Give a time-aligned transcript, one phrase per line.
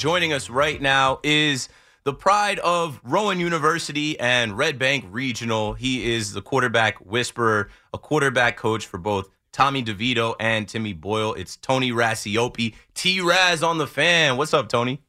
[0.00, 1.68] Joining us right now is
[2.04, 5.74] the pride of Rowan University and Red Bank Regional.
[5.74, 11.34] He is the quarterback whisperer, a quarterback coach for both Tommy DeVito and Timmy Boyle.
[11.34, 14.38] It's Tony Racioppi, T Raz on the fan.
[14.38, 15.02] What's up, Tony?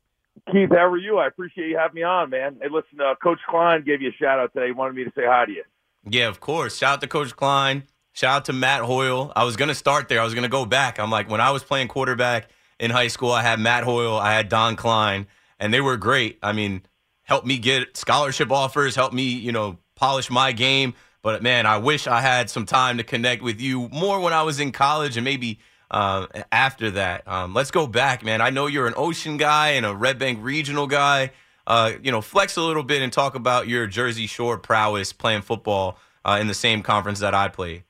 [0.52, 1.20] Keith, how are you?
[1.20, 2.58] I appreciate you having me on, man.
[2.62, 4.66] Hey, listen, uh, Coach Klein gave you a shout out today.
[4.66, 5.64] He wanted me to say hi to you.
[6.10, 6.78] Yeah, of course.
[6.78, 7.84] Shout out to Coach Klein.
[8.12, 9.32] Shout out to Matt Hoyle.
[9.38, 10.20] I was going to start there.
[10.20, 11.00] I was going to go back.
[11.00, 12.50] I'm like, when I was playing quarterback
[12.82, 15.28] in high school, I had Matt Hoyle, I had Don Klein,
[15.60, 16.40] and they were great.
[16.42, 16.82] I mean,
[17.22, 20.96] helped me get scholarship offers, helped me, you know, polish my game.
[21.22, 24.42] But man, I wish I had some time to connect with you more when I
[24.42, 25.60] was in college and maybe
[25.92, 27.28] uh, after that.
[27.28, 28.42] Um, let's go back, man.
[28.42, 31.32] I know you're an Ocean guy and a Red Bank regional guy.
[31.68, 35.44] Uh, you know, flex a little bit and talk about your Jersey Shore prowess playing
[35.44, 37.84] football uh, in the same conference that I played.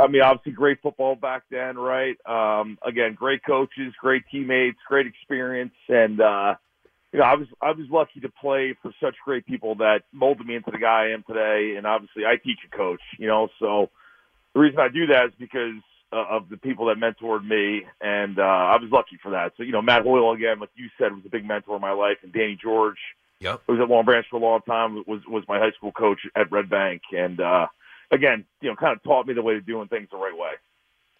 [0.00, 2.16] I mean, obviously, great football back then, right?
[2.26, 6.54] Um, again, great coaches, great teammates, great experience, and uh,
[7.12, 10.46] you know, I was I was lucky to play for such great people that molded
[10.46, 11.76] me into the guy I am today.
[11.76, 13.00] And obviously, I teach and coach.
[13.18, 13.90] You know, so
[14.52, 15.80] the reason I do that is because
[16.12, 19.52] uh, of the people that mentored me, and uh, I was lucky for that.
[19.56, 21.92] So you know, Matt Hoyle again, like you said, was a big mentor in my
[21.92, 22.98] life, and Danny George,
[23.38, 25.92] yep, who was at Long Branch for a long time, was was my high school
[25.92, 27.68] coach at Red Bank, and uh,
[28.10, 30.52] again, you know, kind of taught me the way of doing things the right way.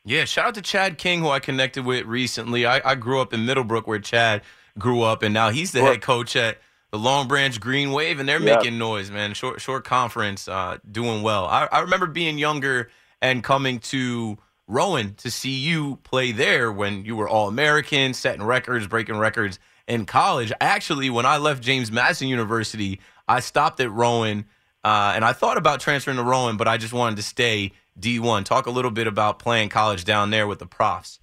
[0.05, 2.67] Yeah, shout out to Chad King, who I connected with recently.
[2.67, 4.43] I, I grew up in Middlebrook, where Chad
[4.79, 6.59] grew up, and now he's the head coach at
[6.91, 8.57] the Long Branch Green Wave, and they're yeah.
[8.57, 9.33] making noise, man.
[9.35, 11.47] Short short conference, uh, doing well.
[11.47, 12.91] I, I remember being younger
[13.23, 18.43] and coming to Rowan to see you play there when you were All American, setting
[18.43, 19.59] records, breaking records
[19.89, 20.53] in college.
[20.61, 24.45] Actually, when I left James Madison University, I stopped at Rowan,
[24.85, 28.45] uh, and I thought about transferring to Rowan, but I just wanted to stay D1.
[28.45, 31.21] Talk a little bit about playing college down there with the profs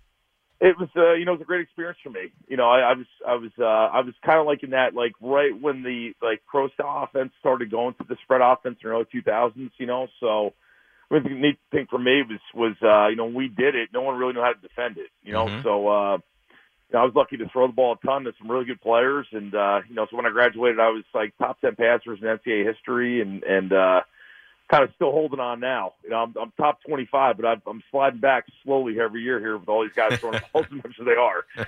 [0.62, 2.32] it was uh, you know it was a great experience for me.
[2.48, 4.94] You know, I, I was I was uh, I was kind of like in that
[4.94, 8.90] like right when the like pro style offense started going to the spread offense in
[8.90, 9.72] the early 2000s.
[9.80, 10.54] You know, so
[11.10, 13.90] I mean, the neat thing for me was was uh, you know we did it.
[13.92, 15.10] No one really knew how to defend it.
[15.24, 15.64] You know, mm-hmm.
[15.64, 16.18] so uh,
[16.92, 18.82] you know, I was lucky to throw the ball a ton to some really good
[18.82, 22.20] players, and uh, you know, so when I graduated, I was like top ten passers
[22.22, 24.02] in NCAA history, and and uh,
[24.70, 25.94] kind of still holding on now.
[26.04, 29.58] You know, I'm, I'm top 25, but I'm, I'm sliding back slowly every year here
[29.58, 31.46] with all these guys throwing balls as much as they are.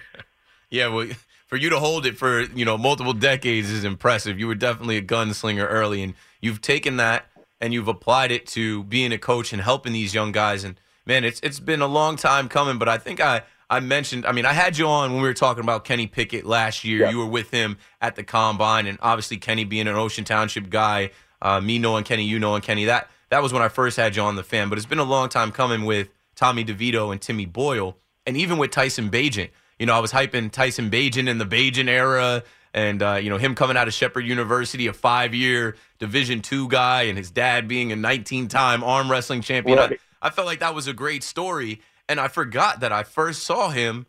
[0.70, 1.08] Yeah, well,
[1.46, 4.40] for you to hold it for you know multiple decades is impressive.
[4.40, 7.28] You were definitely a gunslinger early, and you've taken that
[7.62, 10.64] and you've applied it to being a coach and helping these young guys.
[10.64, 13.44] And man, it's it's been a long time coming, but I think I
[13.76, 14.26] I mentioned.
[14.26, 17.10] I mean, I had you on when we were talking about Kenny Pickett last year.
[17.10, 21.12] You were with him at the combine, and obviously Kenny being an Ocean Township guy
[21.44, 22.86] uh, me knowing Kenny, you knowing Kenny.
[22.86, 24.70] That that was when I first had you on the fan.
[24.70, 28.58] But it's been a long time coming with Tommy DeVito and Timmy Boyle, and even
[28.58, 29.50] with Tyson Bagent.
[29.78, 33.38] You know, I was hyping Tyson Bagent in the Bagent era, and uh, you know
[33.38, 37.92] him coming out of Shepherd University, a five-year Division two guy, and his dad being
[37.92, 39.78] a 19-time arm wrestling champion.
[39.78, 43.44] I, I felt like that was a great story, and I forgot that I first
[43.44, 44.06] saw him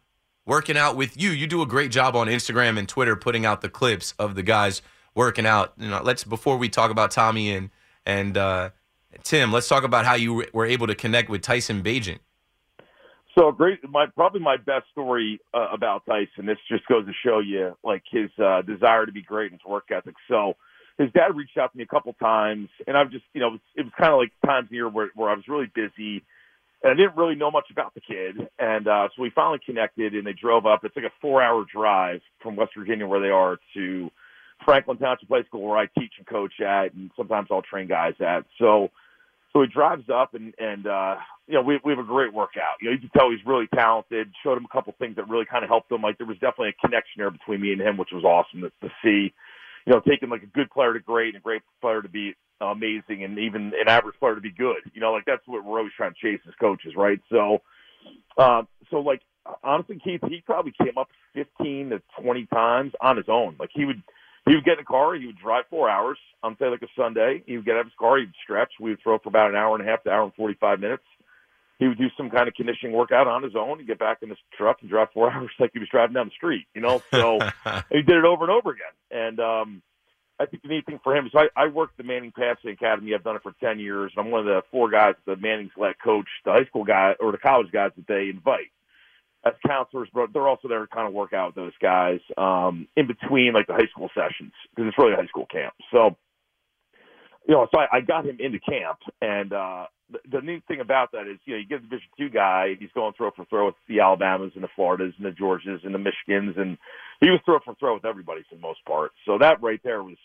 [0.47, 1.31] working out with you.
[1.31, 4.43] You do a great job on Instagram and Twitter putting out the clips of the
[4.43, 4.83] guys
[5.15, 5.73] working out.
[5.79, 7.71] You know, let's before we talk about Tommy and
[8.07, 8.71] and uh,
[9.23, 12.19] Tim, let's talk about how you were able to connect with Tyson Bagent.
[13.37, 16.47] So great, my probably my best story uh, about Tyson.
[16.47, 19.69] This just goes to show you like his uh, desire to be great and his
[19.69, 20.15] work ethic.
[20.29, 20.55] So
[20.99, 23.53] his dad reached out to me a couple times, and I've just you know it
[23.53, 26.23] was, was kind of like times here where where I was really busy.
[26.85, 30.15] And I didn't really know much about the kid, and uh, so we finally connected,
[30.15, 30.85] and they drove up.
[30.85, 34.11] It's like a four-hour drive from West Virginia, where they are, to
[34.65, 38.15] Franklin Township High School where I teach and coach at, and sometimes I'll train guys
[38.21, 38.45] at.
[38.59, 38.91] So
[39.55, 41.17] So he drives up and and uh,
[41.47, 42.77] you know we we have a great workout.
[42.81, 44.33] You know you can tell he's really talented.
[44.43, 46.03] Showed him a couple things that really kind of helped him.
[46.03, 48.71] Like there was definitely a connection there between me and him, which was awesome to,
[48.87, 49.33] to see.
[49.87, 52.35] You know, taking like a good player to great and a great player to be
[52.61, 54.79] amazing, and even an average player to be good.
[54.93, 57.21] You know, like that's what we're always trying to chase as coaches, right?
[57.31, 57.63] So,
[58.39, 59.21] um, so like
[59.63, 63.57] honestly, Keith, he probably came up 15 to 20 times on his own.
[63.59, 64.03] Like he would
[64.47, 66.89] he would get in a car, he would drive four hours on say like a
[66.97, 67.43] Sunday.
[67.47, 68.73] He would get out of his car, he'd stretch.
[68.81, 70.81] We would throw for about an hour and a half to hour and forty five
[70.81, 71.05] minutes.
[71.79, 74.29] He would do some kind of conditioning workout on his own and get back in
[74.29, 77.03] his truck and drive four hours like he was driving down the street, you know.
[77.11, 77.39] So
[77.91, 78.95] he did it over and over again.
[79.11, 79.83] And um
[80.41, 83.15] I think the neat thing for him is I, I worked the Manning Passing Academy.
[83.15, 84.13] I've done it for ten years.
[84.17, 86.85] and I'm one of the four guys that the Manning's let coach the high school
[86.85, 88.71] guy or the college guys that they invite
[89.47, 92.89] as counselors, but they're also there to kind of work out with those guys um,
[92.97, 95.75] in between like the high school sessions because it's really a high school camp.
[95.93, 96.17] So,
[97.47, 100.81] you know, so I, I got him into camp, and uh, the, the neat thing
[100.81, 103.45] about that is, you know, you get the Division two guy, he's going throw for
[103.47, 106.77] throw with the Alabamas and the Floridas and the Georgias and the Michigans, and
[107.21, 109.13] he was throw for throw with everybody for the most part.
[109.27, 110.17] So that right there was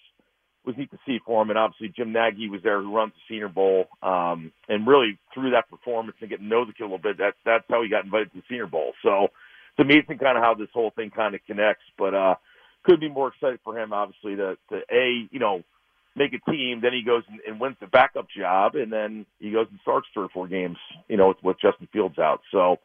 [0.65, 1.49] was neat to see for him.
[1.49, 3.85] And obviously Jim Nagy was there who runs the Senior Bowl.
[4.03, 7.17] Um, and really through that performance and getting to know the kid a little bit,
[7.17, 8.93] that's that's how he got invited to the Senior Bowl.
[9.01, 11.85] So it's amazing kind of how this whole thing kind of connects.
[11.97, 12.35] But uh
[12.83, 15.63] could be more excited for him obviously to to A, you know,
[16.19, 19.51] make a team, then he goes and, and wins the backup job and then he
[19.51, 20.77] goes and starts three or four games,
[21.07, 22.41] you know, with, with Justin Fields out.
[22.51, 22.77] So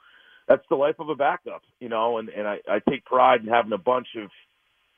[0.48, 3.48] that's the life of a backup, you know, and, and I, I take pride in
[3.48, 4.30] having a bunch of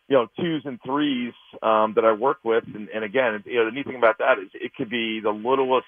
[0.09, 2.65] you know, twos and threes um, that I work with.
[2.73, 5.31] And, and again, you know, the neat thing about that is it could be the
[5.31, 5.87] littlest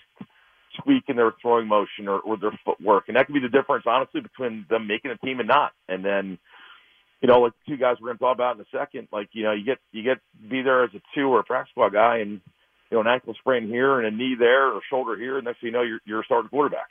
[0.83, 3.85] tweak in their throwing motion or, or their footwork, and that could be the difference,
[3.87, 5.73] honestly, between them making a team and not.
[5.89, 6.39] And then,
[7.20, 9.43] you know, like two guys we're going to talk about in a second, like you
[9.43, 10.19] know, you get you get
[10.49, 12.41] be there as a two or a practice squad guy, and
[12.91, 15.61] you know, an ankle sprain here and a knee there or shoulder here, and next
[15.61, 16.88] thing you know, you're you're a starting quarterback.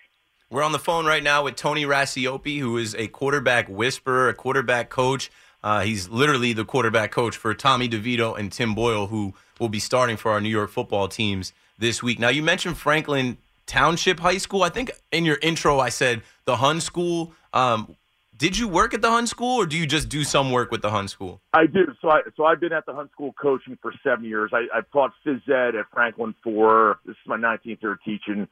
[0.49, 4.33] We're on the phone right now with Tony Racioppi, who is a quarterback whisperer, a
[4.33, 5.29] quarterback coach.
[5.61, 9.79] Uh, he's literally the quarterback coach for Tommy DeVito and Tim Boyle, who will be
[9.79, 12.19] starting for our New York football teams this week.
[12.19, 14.63] Now, you mentioned Franklin Township High School.
[14.63, 17.33] I think in your intro, I said the Hun School.
[17.53, 17.97] Um,
[18.37, 20.81] did you work at the Hun School, or do you just do some work with
[20.81, 21.41] the Hun School?
[21.53, 21.85] I do.
[22.01, 24.51] So, I so I've been at the Hun School coaching for seven years.
[24.53, 28.47] I, I've taught phys ed at Franklin for this is my 19th year teaching.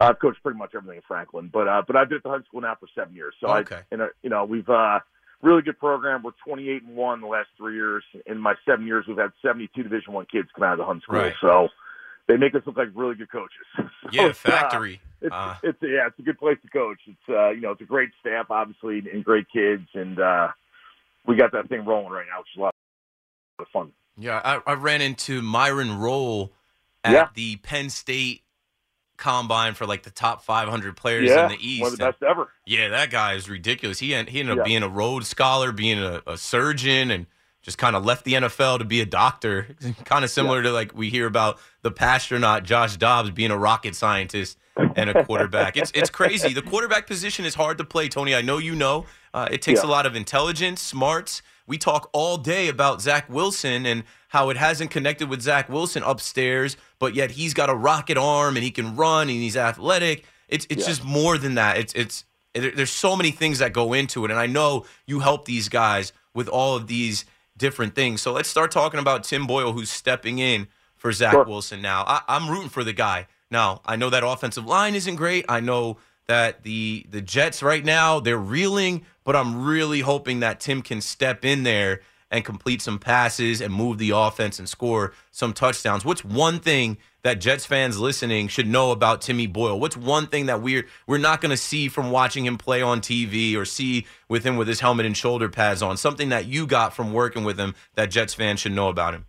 [0.00, 2.44] I've coached pretty much everything at Franklin, but uh, but I've been at the Hun
[2.48, 3.34] School now for seven years.
[3.40, 4.98] So okay, I, and, uh, you know we've uh,
[5.42, 6.22] really good program.
[6.22, 8.04] We're 28 and one the last three years.
[8.26, 11.00] In my seven years, we've had 72 Division One kids come out of the Hun
[11.00, 11.18] School.
[11.18, 11.34] Right.
[11.40, 11.68] So
[12.28, 13.66] they make us look like really good coaches.
[14.02, 15.00] So yeah, uh, factory.
[15.20, 16.98] it's, Uh, it's yeah, it's a good place to coach.
[17.06, 20.48] It's uh, you know, it's a great staff, obviously, and great kids, and uh,
[21.26, 22.74] we got that thing rolling right now, which is a lot
[23.60, 23.92] of fun.
[24.18, 26.50] yeah, I, I ran into Myron Rolle
[27.04, 27.28] at Yeah.
[27.34, 28.42] the Penn State
[29.16, 31.82] combine for like the top 500 players yeah, in the East.
[31.82, 32.48] one of the And- best ever.
[32.66, 34.00] Yeah, that guy is ridiculous.
[34.00, 34.62] He he ended up Yeah.
[34.64, 37.26] being a Rhodes Scholar, being a, a surgeon, and
[37.62, 39.68] just kind of left the NFL to be a doctor.
[40.04, 43.94] kind of similar to like we hear about the astronaut Josh Dobbs being a rocket
[43.96, 44.58] scientist
[44.96, 45.76] and a quarterback.
[45.76, 46.52] it's it's crazy.
[46.52, 48.34] The quarterback position is hard to play, Tony.
[48.34, 49.06] I know you know.
[49.34, 49.88] Uh, it takes Yeah.
[49.88, 51.40] a lot of intelligence, smarts.
[51.66, 56.02] We talk all day about Zach Wilson and how it hasn't connected with Zach Wilson
[56.02, 60.24] upstairs, but yet he's got a rocket arm and he can run and he's athletic.
[60.48, 60.88] It's it's Yeah.
[60.88, 61.78] just more than that.
[61.78, 62.24] It's it's
[62.54, 66.12] there's so many things that go into it, and I know you help these guys
[66.34, 67.24] with all of these
[67.62, 68.20] different things.
[68.20, 70.66] So let's start talking about Tim Boyle, who's stepping in
[70.96, 71.44] for Zach Sure.
[71.44, 72.02] Wilson now.
[72.06, 73.28] I, I'm rooting for the guy.
[73.52, 75.44] Now I know that offensive line isn't great.
[75.48, 80.58] I know that the the Jets right now they're reeling, but I'm really hoping that
[80.58, 82.00] Tim can step in there
[82.32, 86.02] and complete some passes and move the offense and score some touchdowns.
[86.04, 89.78] What's one thing that Jets fans listening should know about Timmy Boyle?
[89.78, 93.02] What's one thing that we're we're not going to see from watching him play on
[93.02, 95.98] TV or see with him with his helmet and shoulder pads on?
[95.98, 99.26] Something that you got from working with him that Jets fans should know about him.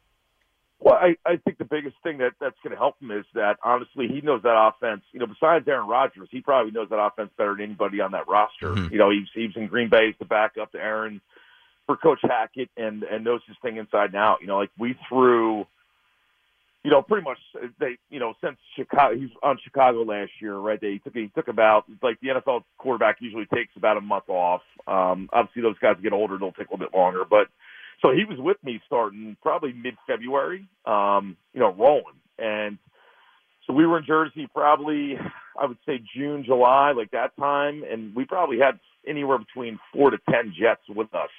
[0.80, 3.58] Well, I, I think the biggest thing that that's going to help him is that
[3.64, 5.02] honestly he knows that offense.
[5.12, 8.28] You know, besides Aaron Rodgers, he probably knows that offense better than anybody on that
[8.30, 8.72] roster.
[8.72, 8.92] Mhm.
[8.92, 11.22] You know, he's he's in Green Bay as the backup to Aaron
[11.86, 14.38] for Coach Hackett, and and knows his thing inside and out.
[14.42, 15.66] You know, like we threw.
[16.86, 17.38] You know, pretty much
[17.80, 20.82] they, you know, since Chicago, he's on Chicago last year, right?
[20.82, 24.64] They took he took about like the NFL quarterback usually takes about a month off.
[24.86, 27.48] Um, obviously, those guys get older; they'll take a little bit longer, but
[28.04, 32.20] so he was with me starting probably mid February, um, you know, rolling.
[32.38, 32.78] And
[33.66, 35.18] so we were in Jersey probably,
[35.60, 37.84] I would say June, July, like that time.
[37.90, 41.30] And we probably had anywhere between four to 10 Jets with us,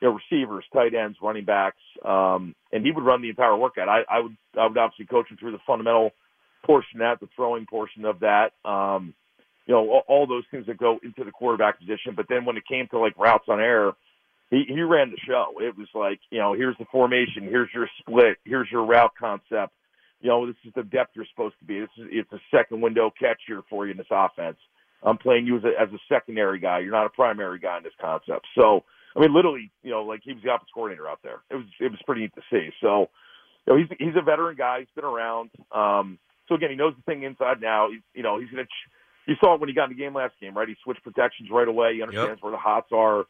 [0.00, 1.82] you know, receivers, tight ends, running backs.
[2.04, 3.88] Um, and he would run the entire workout.
[3.88, 6.12] I, I would, I would obviously coach him through the fundamental
[6.64, 8.52] portion of that, the throwing portion of that.
[8.64, 9.14] Um,
[9.66, 12.14] you know, all, all those things that go into the quarterback position.
[12.16, 13.92] But then when it came to like routes on air,
[14.50, 15.54] he, he ran the show.
[15.60, 19.74] It was like, you know, here's the formation, here's your split, here's your route concept.
[20.20, 21.80] You know, this is the depth you're supposed to be.
[21.80, 24.56] This is it's a second window catch here for you in this offense.
[25.02, 26.80] I'm playing you as a, as a secondary guy.
[26.80, 28.46] You're not a primary guy in this concept.
[28.56, 28.84] So,
[29.16, 31.40] I mean, literally, you know, like he was the offense coordinator out there.
[31.50, 32.70] It was it was pretty neat to see.
[32.80, 33.08] So,
[33.66, 34.80] you know, he's he's a veteran guy.
[34.80, 35.50] He's been around.
[35.72, 37.88] Um, so again, he knows the thing inside now.
[37.90, 38.64] He, you know, he's gonna.
[38.64, 38.90] Ch-
[39.26, 40.66] you saw it when he got in the game last game, right?
[40.68, 41.94] He switched protections right away.
[41.96, 42.42] He understands Yep.
[42.42, 43.26] where the hots are,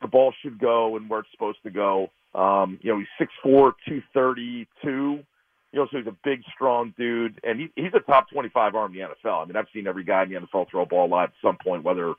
[0.00, 2.08] the ball should go, and where it's supposed to go.
[2.34, 5.24] Um, you know, he's six four, two thirty two.
[5.70, 8.94] You know, so he's a big, strong dude, and he, he's a top twenty-five arm
[8.94, 9.42] in the NFL.
[9.42, 11.58] I mean, I've seen every guy in the NFL throw a ball live at some
[11.62, 12.14] point, whether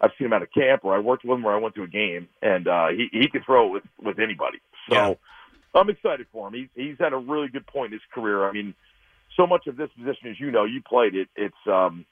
[0.00, 1.82] I've seen him at a camp or I worked with him or I went to
[1.82, 4.58] a game, and uh, he he can throw it with with anybody.
[4.88, 5.14] So Yeah.
[5.74, 6.54] I'm excited for him.
[6.54, 8.48] He's he's at a really good point in his career.
[8.48, 8.74] I mean,
[9.36, 11.28] so much of this position, as you know, you played it.
[11.36, 12.06] It's um,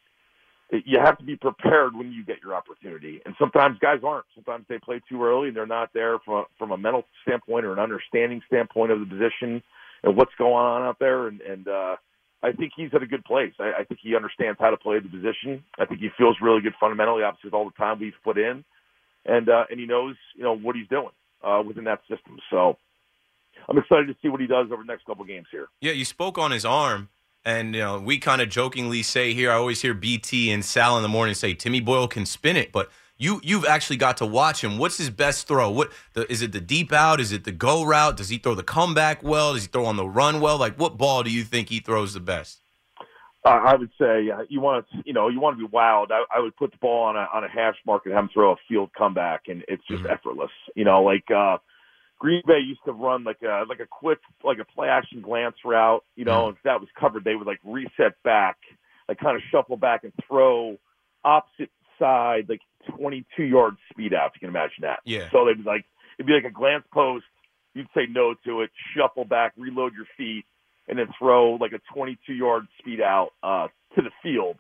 [0.71, 4.27] it, you have to be prepared when you get your opportunity, and sometimes guys aren't.
[4.35, 7.65] Sometimes they play too early and they're not there from a, from a mental standpoint
[7.65, 9.63] or an understanding standpoint of the position
[10.03, 11.29] and what's going on out there.
[11.29, 11.97] And and uh,
[12.45, 13.53] I think he's at a good place.
[13.59, 15.65] I, I think he understands how to play the position.
[15.79, 18.65] I think he feels really good fundamentally, obviously with all the time we've put in,
[19.25, 21.11] and uh, and he knows you know what he's doing
[21.43, 22.39] uh, within that system.
[22.51, 22.77] So.
[23.69, 25.69] I'm excited to see what he does over the next couple games here.
[25.81, 27.09] Yeah, you spoke on his arm,
[27.45, 29.51] and you know we kind of jokingly say here.
[29.51, 32.73] I always hear BT and Sal in the morning say Timmy Boyle can spin it,
[32.73, 34.79] but you you've actually got to watch him.
[34.79, 35.71] What's his best throw?
[35.71, 36.53] What the, is it?
[36.53, 37.21] The deep out?
[37.21, 38.17] Is it the go route?
[38.17, 39.55] Does he throw the comeback well?
[39.55, 40.59] Does he throw on the run well?
[40.59, 42.61] Like what ball do you think he throws the best?
[43.45, 46.11] Uh, I would say uh, you want to, you know, you want to be wild.
[46.11, 48.31] I, I would put the ball on a on a hash mark and have him
[48.33, 50.11] throw a field comeback, and it's just Mhm.
[50.13, 50.51] effortless.
[50.75, 51.59] You know, like uh,
[52.19, 55.57] Green Bay used to run like a like a quick like a play action glance
[55.65, 56.03] route.
[56.17, 58.57] You know, and if that was covered, they would like reset back,
[59.09, 60.79] like kind of shuffle back and throw
[61.23, 62.61] opposite side, like
[62.97, 64.31] 22 yard speed out.
[64.35, 65.01] If you can imagine that.
[65.05, 65.29] Yeah.
[65.33, 65.85] So they'd be like
[66.19, 67.25] it'd be like a glance post.
[67.75, 70.45] You'd say no to it, shuffle back, reload your feet,
[70.89, 74.57] and then throw like a 22 yard speed out uh, to the field.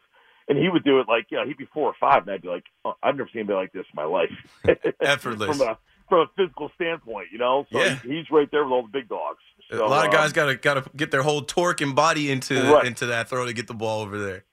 [0.48, 2.42] And he would do it like, you know, he'd be four or five, and I'd
[2.42, 4.30] be like, oh, I've never seen anybody like this in my life.
[5.00, 5.56] Effortless.
[5.56, 5.78] from a
[6.08, 7.66] from a physical standpoint, you know.
[7.72, 7.98] So Yeah.
[8.02, 9.38] he's right there with all the big dogs.
[9.70, 12.30] a lot of guys um, got to got to get their whole torque and body
[12.30, 12.84] into Right.
[12.86, 14.44] into that throw to get the ball over there.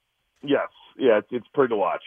[0.43, 2.03] Yes, yeah, it's, it's pretty to watch.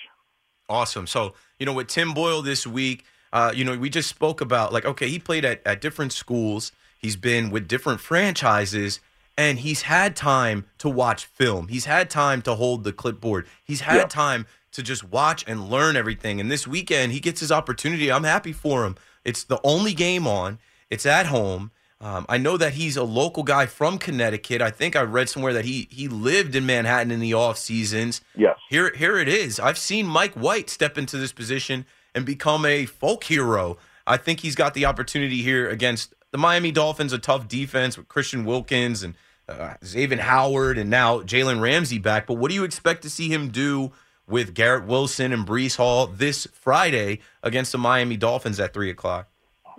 [0.68, 1.06] Awesome.
[1.06, 4.72] So, you know, with Tim Boyle this week, uh, you know, we just spoke about
[4.72, 6.72] like, okay, he played at, at different schools.
[6.98, 9.00] He's been with different franchises
[9.36, 11.68] and he's had time to watch film.
[11.68, 13.46] He's had time to hold the clipboard.
[13.64, 14.04] He's had Yeah.
[14.06, 16.40] time to just watch and learn everything.
[16.40, 18.10] And this weekend, he gets his opportunity.
[18.10, 18.96] I'm happy for him.
[19.24, 20.58] It's the only game on,
[20.90, 21.70] it's at home.
[22.00, 24.60] Um, I know that he's a local guy from Connecticut.
[24.60, 28.20] I think I read somewhere that he he lived in Manhattan in the off seasons.
[28.36, 28.58] Yes.
[28.74, 29.60] Here, here it is.
[29.60, 33.76] I've seen Mike White step into this position and become a folk hero.
[34.04, 38.08] I think he's got the opportunity here against the Miami Dolphins, a tough defense with
[38.08, 39.14] Christian Wilkins and
[39.48, 42.26] uh, Xavier Howard, and now Jalen Ramsey back.
[42.26, 43.92] But what do you expect to see him do
[44.26, 49.28] with Garrett Wilson and Breece Hall this Friday against the Miami Dolphins at three o'clock?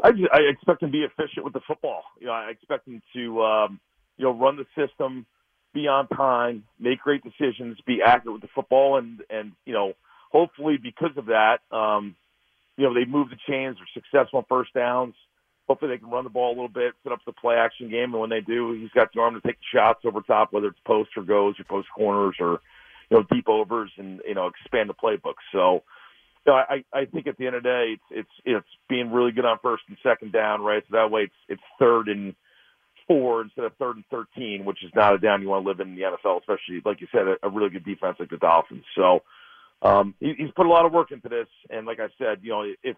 [0.06, 2.04] I, I expect him to be efficient with the football.
[2.22, 3.82] You know, I expect him to, um,
[4.16, 5.26] you know, run the system,
[5.76, 9.94] be on time, make great decisions, be accurate with the football, and and you know,
[10.32, 12.16] hopefully because of that, um,
[12.78, 15.14] you know, they move the chains, they're successful on first downs.
[15.68, 18.14] Hopefully they can run the ball a little bit, set up the play action game,
[18.14, 20.68] and when they do, he's got the arm to take the shots over top, whether
[20.68, 22.62] it's post or goes or post corners or
[23.10, 25.36] you know deep overs, and you know expand the playbook.
[25.52, 25.84] So.
[26.48, 29.32] you I, I think at the end of the day, it's it's it's being really
[29.32, 30.84] good on first and second down, right?
[30.90, 32.36] So that way, it's it's third and
[33.08, 35.80] four instead of third and thirteen, which is not a down you want to live
[35.80, 38.84] in the NFL, especially like you said, a, a really good defense like the Dolphins.
[38.96, 39.22] So
[39.82, 42.52] um, he, he's put a lot of work into this, and like I said, you
[42.52, 42.98] know, if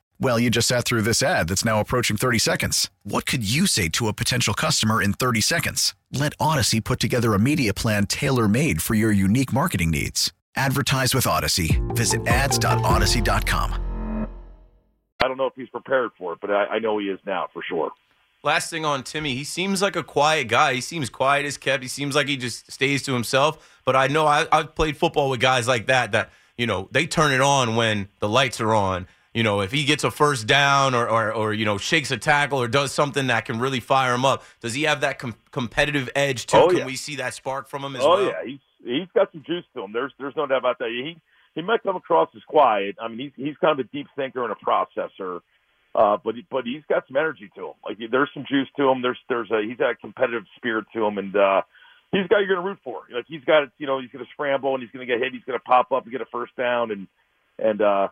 [0.21, 2.91] Well, you just sat through this ad that's now approaching 30 seconds.
[3.01, 5.95] What could you say to a potential customer in 30 seconds?
[6.11, 10.31] Let Odyssey put together a media plan tailor made for your unique marketing needs.
[10.55, 11.81] Advertise with Odyssey.
[11.95, 14.27] Visit ads.odyssey.com.
[15.23, 17.47] I don't know if he's prepared for it, but I, I know he is now
[17.51, 17.89] for sure.
[18.43, 20.75] Last thing on Timmy, he seems like a quiet guy.
[20.75, 21.81] He seems quiet as kept.
[21.81, 23.81] He seems like he just stays to himself.
[23.85, 27.07] But I know I, I've played football with guys like that that you know they
[27.07, 29.07] turn it on when the lights are on.
[29.33, 32.17] You know, if he gets a first down or, or, or you know shakes a
[32.17, 35.35] tackle or does something that can really fire him up, does he have that com-
[35.51, 36.57] competitive edge too?
[36.57, 36.85] Oh, can yeah.
[36.85, 38.25] we see that spark from him as oh well?
[38.25, 39.93] yeah, he's he's got some juice to him.
[39.93, 40.89] There's there's no doubt about that.
[40.89, 41.15] He
[41.55, 42.97] he might come across as quiet.
[43.01, 45.39] I mean, he's he's kind of a deep thinker and a processor,
[45.95, 47.73] uh, but he, but he's got some energy to him.
[47.85, 49.01] Like there's some juice to him.
[49.01, 51.61] There's there's a he's got a competitive spirit to him, and uh,
[52.11, 53.03] he's a guy you're going to root for.
[53.13, 55.33] Like he's got you know he's going to scramble and he's going to get hit.
[55.33, 57.07] He's going to pop up and get a first down and
[57.59, 58.07] and uh,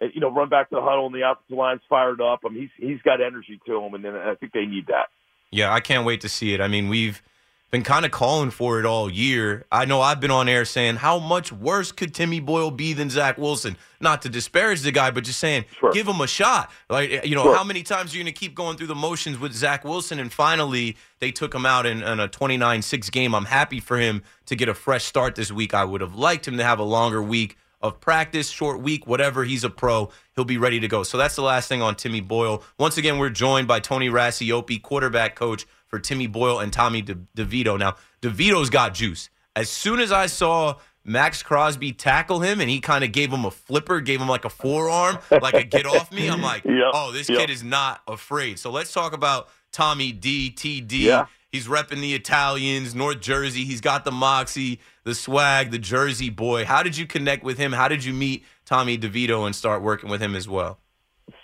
[0.00, 2.40] you know run back to the huddle and the offensive line's fired up.
[2.44, 5.06] I mean he's he's got energy to him, and then I think they need that.
[5.50, 6.60] Yeah, I can't wait to see it.
[6.60, 7.22] I mean, we've
[7.70, 9.64] been kind of calling for it all year.
[9.70, 13.10] I know I've been on air saying how much worse could Timmy Boyle be than
[13.10, 13.76] Zach Wilson?
[14.00, 15.90] Not to disparage the guy, but just saying Sure.
[15.92, 16.70] give him a shot.
[16.88, 17.56] Like eh, you know, Sure.
[17.56, 20.18] how many times are you going to keep going through the motions with Zach Wilson?
[20.20, 23.34] And finally, they took him out in, in a 29-6 game.
[23.34, 25.72] I'm happy for him to get a fresh start this week.
[25.74, 29.44] I would have liked him to have a longer week of practice, short week, whatever.
[29.44, 30.10] He's a pro.
[30.34, 31.02] He'll be ready to go.
[31.02, 32.64] So that's the last thing on Timmy Boyle.
[32.78, 37.14] Once again, we're joined by Tony Racioppi, quarterback coach for Timmy Boyle and Tommy De-
[37.36, 37.78] DeVito.
[37.78, 39.28] Now, DeVito's got juice.
[39.54, 43.44] As soon as I saw Maxx Crosby tackle him and he kind of gave him
[43.44, 46.90] a flipper, gave him like a forearm, like a get off me, I'm like, Yep,
[46.94, 47.38] oh, this yep.
[47.38, 48.58] kid is not afraid.
[48.58, 51.00] So let's talk about Tommy D, TD.
[51.00, 51.26] Yeah.
[51.52, 53.64] He's repping the Italians, North Jersey.
[53.64, 56.64] He's got the moxie, the swag, the Jersey boy.
[56.64, 57.72] How did you connect with him?
[57.72, 60.78] How did you meet Tommy DeVito and start working with him as well?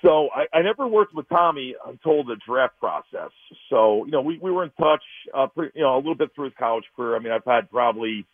[0.02, 3.30] So I, I never worked with Tommy until the draft process.
[3.68, 5.02] So you know, we we were in touch,
[5.34, 7.16] uh, pretty, you know, a little bit through his college career.
[7.16, 8.26] I mean, I've had probably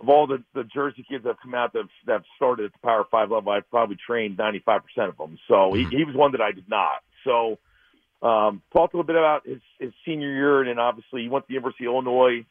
[0.00, 2.66] of all the the Jersey kids that have come out that have, that have started
[2.66, 5.38] at the Power Five level, I've probably trained ninety five percent of them.
[5.48, 7.02] So he, he was one that I did not.
[7.24, 7.58] So
[8.22, 11.44] um, talked a little bit about his his senior year, and then obviously he went
[11.44, 12.46] to the University of Illinois.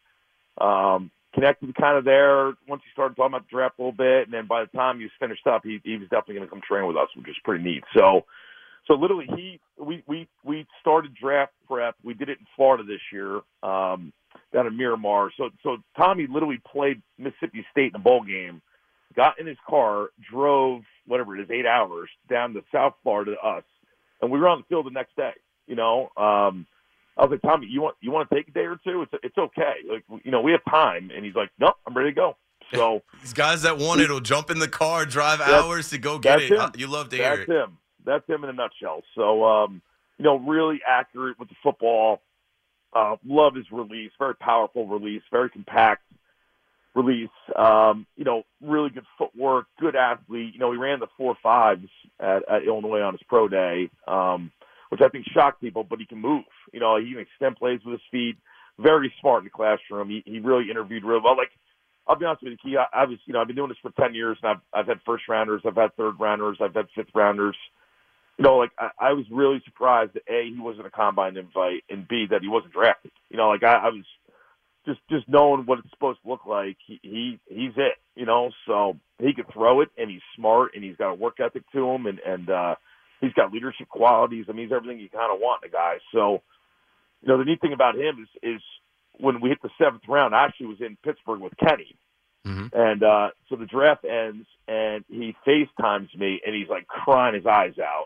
[0.59, 4.23] Um, connected kind of there once he started talking about the draft a little bit,
[4.23, 6.49] and then by the time he was finished up, he, he was definitely going to
[6.49, 7.83] come train with us, which is pretty neat.
[7.95, 8.25] So,
[8.87, 11.95] so literally, he we we we started draft prep.
[12.03, 14.13] We did it in Florida this year, um,
[14.53, 15.31] down in Miramar.
[15.37, 18.61] So so Tommy literally played Mississippi State in a bowl game,
[19.15, 23.47] got in his car, drove whatever it is, eight hours down to South Florida to
[23.47, 23.63] us,
[24.21, 25.33] and we were on the field the next day.
[25.67, 26.09] You know.
[26.15, 26.65] Um,
[27.17, 29.01] I was like, Tommy, you want you want to take a day or two?
[29.03, 29.75] It's it's okay.
[29.89, 31.11] Like you know, we have time.
[31.15, 32.35] And he's like, Nope, I'm ready to go.
[32.73, 36.19] So These guys that want it will jump in the car, drive hours to go
[36.19, 36.51] get it.
[36.51, 36.59] him.
[36.59, 37.53] Uh, You love to hear that's it.
[37.53, 37.77] him.
[38.05, 39.03] That's him in a nutshell.
[39.15, 39.81] So um,
[40.17, 42.21] you know, really accurate with the football.
[42.93, 44.11] Uh, love his release.
[44.19, 45.21] Very powerful release.
[45.31, 46.01] Very compact
[46.93, 47.29] release.
[47.55, 49.67] Um, you know, really good footwork.
[49.79, 50.53] Good athlete.
[50.53, 51.87] You know, he ran the four fives
[52.19, 53.89] at, at Illinois on his pro day.
[54.07, 54.51] Um,
[54.89, 56.43] which I think shocked people, but he can move.
[56.73, 58.37] You know, he can extend plays with his feet.
[58.77, 60.09] Very smart in the classroom.
[60.09, 61.37] He he really interviewed real well.
[61.37, 61.51] Like
[62.07, 63.77] I'll be honest with you, Key, I, I was you know I've been doing this
[63.81, 66.87] for ten years, and I've I've had first rounders, I've had third rounders, I've had
[66.95, 67.55] fifth rounders.
[68.37, 71.83] You know, like I, I was really surprised that a he wasn't a combine invite,
[71.89, 73.11] and b that he wasn't drafted.
[73.29, 74.03] You know, like I, I was
[74.85, 76.77] just just knowing what it's supposed to look like.
[76.85, 77.95] He he he's it.
[78.15, 81.39] You know, so he can throw it, and he's smart, and he's got a work
[81.39, 82.75] ethic to him, and and uh,
[83.21, 84.45] he's got leadership qualities.
[84.49, 85.97] I mean, he's everything you kind of want in a guy.
[86.13, 86.41] So,
[87.21, 88.61] you know, the neat thing about him is is
[89.17, 91.95] when we hit the seventh round, I actually was in Pittsburgh with Kenny.
[92.45, 92.71] Mhm.
[92.73, 97.45] And uh, so the draft ends, and he FaceTimes me, and he's like crying his
[97.45, 98.05] eyes out.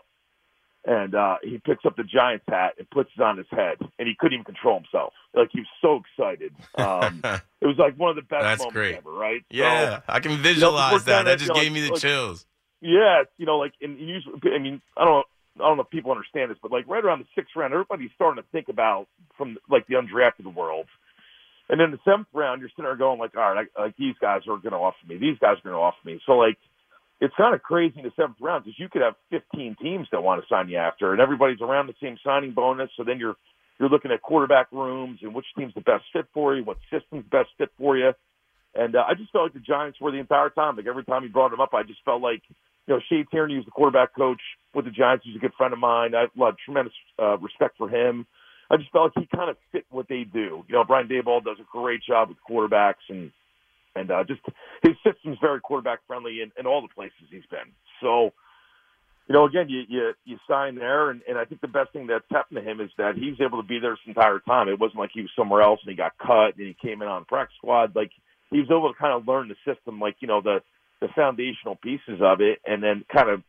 [0.86, 4.08] And uh, he picks up the Giants hat and puts it on his head, and
[4.08, 5.12] he couldn't even control himself.
[5.34, 6.54] Like he was so excited.
[6.76, 7.20] Um,
[7.60, 8.94] it was like one of the best That's moments great.
[8.96, 9.40] ever, right?
[9.50, 11.26] So- Yeah, I can visualize that.
[11.26, 12.46] That just you know, gave me the like- chills.
[12.80, 16.10] It's, you know, like and usually, I mean, I don't, I don't know if people
[16.10, 19.58] understand this, but like right around the sixth round, everybody's starting to think about from
[19.68, 20.86] like the undrafted world,
[21.68, 24.14] and then the seventh round, you're sitting there going like, all right, I, like these
[24.20, 26.20] guys are going to offer me, these guys are going to offer me.
[26.26, 26.58] So like,
[27.20, 30.22] it's kind of crazy in the seventh round because you could have 15 teams that
[30.22, 32.90] want to sign you after, and everybody's around the same signing bonus.
[32.96, 33.36] So then you're
[33.80, 37.24] you're looking at quarterback rooms and which team's the best fit for you, what system's
[37.30, 38.12] best fit for you.
[38.74, 40.76] And uh, I just felt like the Giants were the entire time.
[40.76, 42.42] Like every time he brought them up, I just felt like,
[42.86, 44.40] you know, Shea Tierney was the quarterback coach
[44.74, 45.24] with the Giants.
[45.24, 46.14] He's a good friend of mine.
[46.14, 48.26] I have tremendous uh, respect for him.
[48.70, 50.64] I just felt like he kind of fit what they do.
[50.68, 53.32] You know, Brian Daboll does a great job with quarterbacks, and
[53.96, 54.40] and uh, just
[54.82, 57.74] his system's very quarterback friendly in, in all the places he's been.
[58.00, 58.30] So,
[59.26, 62.06] you know, again, you you you sign there, and, and I think the best thing
[62.06, 64.68] that's happened to him is that he was able to be there this entire time.
[64.68, 67.08] It wasn't like he was somewhere else and he got cut and he came in
[67.08, 67.96] on practice squad.
[67.96, 68.10] Like
[68.50, 70.60] he was able to kind of learn the system, like you know the
[71.00, 73.42] the foundational pieces of it, and then kind of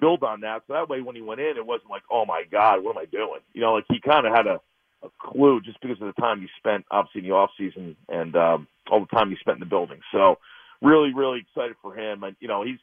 [0.00, 0.62] build on that.
[0.66, 3.02] So that way, when he went in, it wasn't like, oh my god, what am
[3.02, 3.40] I doing?
[3.52, 4.60] You know, like he kind of had a,
[5.02, 8.34] a clue just because of the time he spent, obviously in the off season and
[8.36, 10.00] um, all the time he spent in the building.
[10.12, 10.38] So
[10.82, 12.22] really, really excited for him.
[12.22, 12.78] And you know, he's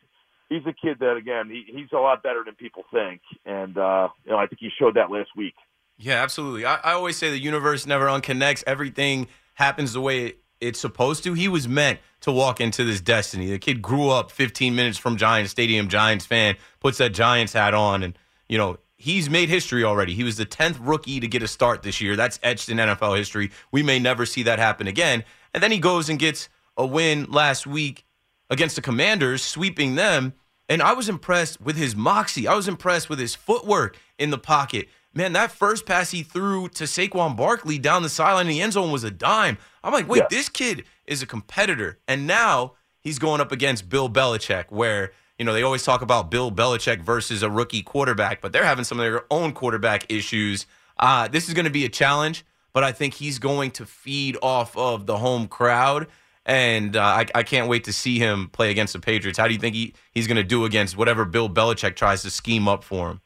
[0.49, 4.09] he's a kid that again he, he's a lot better than people think, and uh,
[4.25, 5.55] you know I think he showed that last week.
[5.97, 6.65] Yeah, absolutely.
[6.65, 8.63] I, I always say the universe never unconnects.
[8.65, 11.33] Everything happens the way it's supposed to.
[11.33, 13.49] He was meant to walk into this destiny.
[13.49, 17.73] The kid grew up 15 minutes from Giants Stadium, Giants fan, puts that Giants hat
[17.73, 20.13] on, and you know he's made history already.
[20.13, 22.15] He was the 10th rookie to get a start this year.
[22.15, 23.51] That's etched in NFL history.
[23.71, 25.23] We may never see that happen again.
[25.53, 28.05] And then he goes and gets a win last week
[28.49, 30.33] against the Commanders, sweeping them.
[30.69, 32.47] And I was impressed with his moxie.
[32.47, 34.87] I was impressed with his footwork in the pocket.
[35.13, 38.73] Man, that first pass he threw to Saquon Barkley down the sideline in the end
[38.73, 39.57] zone was a dime.
[39.83, 40.27] I'm like, wait, yeah.
[40.29, 41.99] this kid is a competitor.
[42.07, 46.31] And now he's going up against Bill Belichick, where, you know, they always talk about
[46.31, 50.65] Bill Belichick versus a rookie quarterback, but they're having some of their own quarterback issues.
[50.97, 54.37] Uh, this is going to be a challenge, but I think he's going to feed
[54.41, 56.07] off of the home crowd
[56.45, 59.37] and uh, I, I, can't wait to see him play against the Patriots.
[59.37, 62.31] How do you think he, he's going to do against whatever Bill Belichick tries to
[62.31, 63.21] scheme up for him?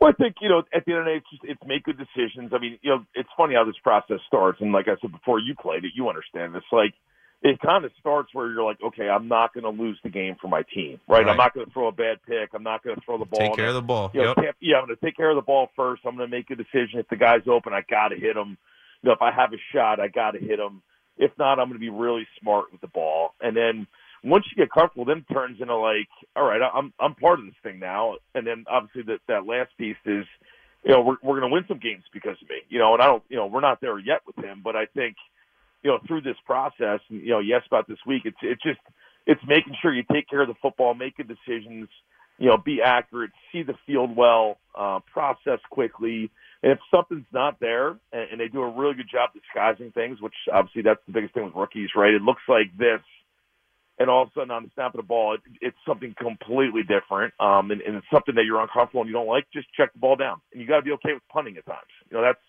[0.00, 1.84] Well, I think you know at the end of the day, it's just it's make
[1.84, 2.52] good decisions.
[2.54, 5.38] I mean, you know, it's funny how this process starts, and like I said before,
[5.40, 6.62] you played it, you understand this.
[6.70, 6.94] Like
[7.42, 10.36] it kind of starts where you're like, okay, I'm not going to lose the game
[10.40, 11.24] for my team, right?
[11.24, 11.28] right.
[11.28, 12.50] I'm not going to throw a bad pick.
[12.52, 13.40] I'm not going to throw the ball.
[13.40, 14.10] Take care of the ball.
[14.12, 14.56] You know, yep.
[14.60, 16.02] Yeah, I'm going to take care of the ball first.
[16.04, 16.98] I'm going to make a decision.
[16.98, 18.58] If the guy's open, I got to hit him.
[19.02, 20.82] You know, if I have a shot, I got to hit him.
[21.16, 23.34] If not, I'm going to be really smart with the ball.
[23.40, 23.86] And then
[24.24, 27.54] once you get comfortable, then turns into like, all right, I'm I'm part of this
[27.62, 28.16] thing now.
[28.34, 30.24] And then obviously that that last piece is,
[30.84, 32.56] you know, we're we're going to win some games because of me.
[32.68, 34.86] You know, and I don't, you know, we're not there yet with him, but I
[34.86, 35.16] think,
[35.82, 38.80] you know, through this process, you know, yes, about this week, it's it's just
[39.26, 41.88] it's making sure you take care of the football, make good decisions,
[42.38, 46.30] you know, be accurate, see the field well, uh, process quickly
[46.62, 50.20] and if something's not there, and, and they do a really good job disguising things,
[50.20, 52.12] which obviously that's the biggest thing with rookies, right?
[52.12, 53.00] It looks like this,
[53.98, 56.82] and all of a sudden on the snap of the ball, it, it's something completely
[56.82, 59.46] different, um, and, and it's something that you're uncomfortable and you don't like.
[59.52, 61.90] Just check the ball down, and you got to be okay with punting at times.
[62.10, 62.40] You know that's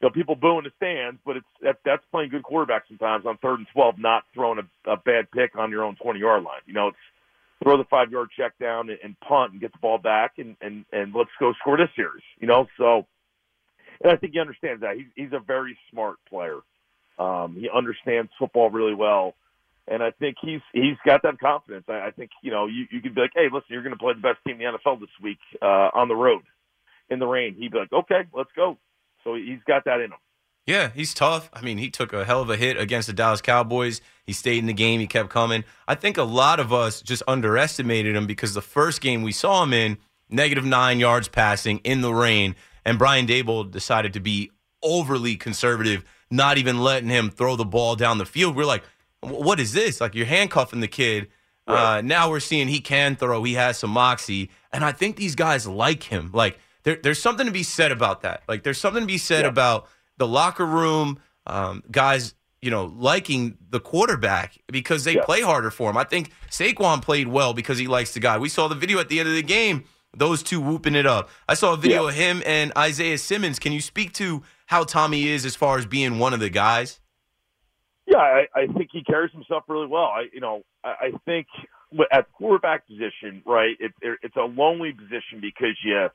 [0.00, 3.26] you know, people boo in the stands, but it's that that's playing good quarterback sometimes
[3.26, 6.42] on third and twelve, not throwing a, a bad pick on your own twenty yard
[6.42, 6.64] line.
[6.66, 7.04] You know, it's
[7.62, 10.56] throw the five yard check down and, and punt and get the ball back and,
[10.60, 12.66] and, and let's go score this series, you know?
[12.78, 13.06] So,
[14.02, 14.96] and I think he understands that.
[14.96, 16.60] He's, he's a very smart player.
[17.18, 19.34] Um, he understands football really well.
[19.88, 21.84] And I think he's he's got that confidence.
[21.88, 23.98] I, I think you know you you could be like, hey, listen, you're going to
[23.98, 26.42] play the best team in the NFL this week uh, on the road
[27.08, 27.56] in the rain.
[27.58, 28.78] He'd be like, okay, let's go.
[29.24, 30.18] So he's got that in him.
[30.66, 31.50] Yeah, he's tough.
[31.52, 34.00] I mean, he took a hell of a hit against the Dallas Cowboys.
[34.24, 35.00] He stayed in the game.
[35.00, 35.64] He kept coming.
[35.88, 39.62] I think a lot of us just underestimated him because the first game we saw
[39.62, 44.52] him in, negative nine yards passing in the rain, and Brian Daboll decided to be
[44.82, 48.54] overly conservative, not even letting him throw the ball down the field.
[48.54, 48.84] We're like,
[49.22, 50.00] what is this?
[50.00, 51.28] Like you're handcuffing the kid.
[51.66, 51.98] Right.
[51.98, 53.44] Uh, now we're seeing he can throw.
[53.44, 56.30] He has some moxie, and I think these guys like him.
[56.32, 58.42] Like there, there's something to be said about that.
[58.48, 59.50] Like there's something to be said yeah.
[59.50, 65.24] about the locker room, um, guys, you know, liking the quarterback because they yeah.
[65.24, 65.96] play harder for him.
[65.96, 68.38] I think Saquon played well because he likes the guy.
[68.38, 69.84] We saw the video at the end of the game,
[70.16, 71.28] those two whooping it up.
[71.48, 72.08] I saw a video yeah.
[72.08, 73.58] of him and Isaiah Simmons.
[73.58, 77.00] Can you speak to how Tommy is as far as being one of the guys?
[78.10, 80.10] Yeah, I, I think he carries himself really well.
[80.12, 81.46] I, you know, I, I think
[82.12, 83.76] at the quarterback position, right?
[83.78, 86.08] It, it, it's a lonely position because you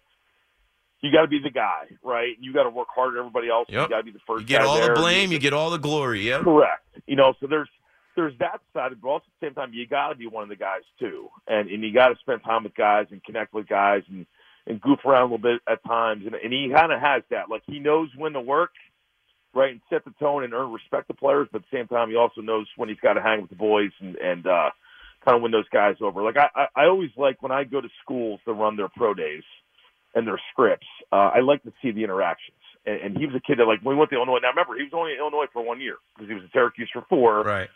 [1.02, 2.36] you got to be the guy, right?
[2.40, 3.68] You got to work harder than everybody else.
[3.70, 3.84] Yep.
[3.84, 4.42] You got to be the first.
[4.42, 4.94] You get all there.
[4.94, 5.32] the blame.
[5.32, 6.22] You get all the glory.
[6.28, 6.84] Yeah, correct.
[7.08, 7.70] You know, so there's
[8.16, 10.50] there's that side, but also at the same time, you got to be one of
[10.50, 13.68] the guys too, and and you got to spend time with guys and connect with
[13.68, 14.26] guys and
[14.68, 17.50] and goof around a little bit at times, and and he kind of has that.
[17.50, 18.72] Like he knows when to work,
[19.56, 22.10] right, and set the tone and earn respect of players, but at the same time,
[22.10, 24.70] he also knows when he's got to hang with the boys and and uh,
[25.24, 26.22] kind of win those guys over.
[26.22, 29.14] Like I I, I always like when I go to schools to run their pro
[29.14, 29.44] days
[30.16, 30.88] and their scripts.
[31.12, 32.58] Uh, I like to see the interactions.
[32.86, 34.76] And, and he was a kid that, like, when we went to Illinois, now remember,
[34.78, 37.44] he was only in Illinois for one year because he was in Syracuse for four.
[37.44, 37.70] Right.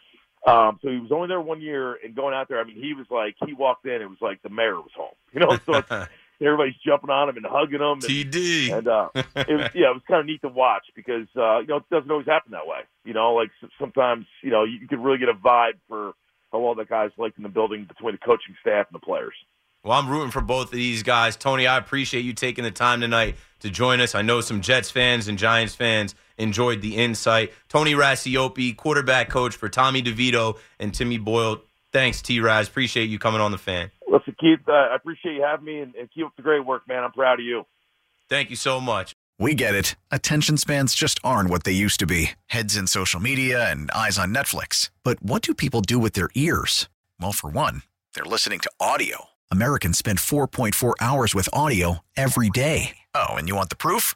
[0.47, 2.61] Um, so he was only there one year and going out there.
[2.61, 5.15] I mean, he was like, he walked in, it was like the mayor was home,
[5.33, 6.07] you know, so
[6.47, 7.99] everybody's jumping on him and hugging him.
[7.99, 8.71] And, TD.
[8.71, 11.67] And, uh, it was, yeah, it was kind of neat to watch because, uh, you
[11.67, 12.79] know, it doesn't always happen that way.
[13.03, 13.49] You know, like
[13.79, 16.13] sometimes, you know, you, can really get a vibe for
[16.51, 19.33] how well the guys like in the building between the coaching staff and the players.
[19.83, 21.37] Well, I'm rooting for both of these guys.
[21.37, 24.13] Tony, I appreciate you taking the time tonight to join us.
[24.13, 27.53] I know some Jets fans and Giants fans enjoyed the insight.
[27.69, 31.61] Tony Racioppi, quarterback coach for Tommy DeVito and Timmy Boyle.
[31.91, 32.67] Thanks, T Raz.
[32.67, 33.91] Appreciate you coming on the fan.
[34.07, 36.87] Listen, Keith, uh, I appreciate you having me and, and keep up the great work,
[36.87, 37.03] man.
[37.03, 37.65] I'm proud of you.
[38.29, 39.13] Thank you so much.
[39.39, 39.95] We get it.
[40.11, 44.19] Attention spans just aren't what they used to be heads in social media and eyes
[44.19, 44.89] on Netflix.
[45.03, 46.89] But what do people do with their ears?
[47.19, 49.25] Well, for one, they're listening to audio.
[49.49, 52.97] Americans spend 4.4 hours with audio every day.
[53.15, 54.15] Oh, and you want the proof?